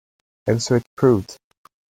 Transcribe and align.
And 0.47 0.63
so 0.63 0.73
it 0.77 0.83
proved. 0.97 1.37